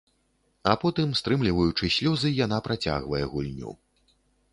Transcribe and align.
А 0.69 0.71
потым, 0.83 1.11
стрымліваючы 1.19 1.89
слёзы, 1.97 2.31
яна 2.45 2.57
працягвае 2.69 3.21
гульню. 3.35 3.71